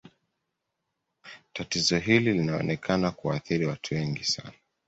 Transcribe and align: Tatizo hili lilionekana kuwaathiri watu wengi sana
Tatizo 1.53 1.97
hili 1.97 2.33
lilionekana 2.33 3.11
kuwaathiri 3.11 3.65
watu 3.65 3.95
wengi 3.95 4.23
sana 4.23 4.53